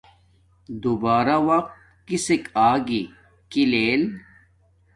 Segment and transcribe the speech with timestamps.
[0.83, 1.73] دوبارہ وقت
[2.07, 3.03] کسک آگی
[3.49, 4.01] کی لیل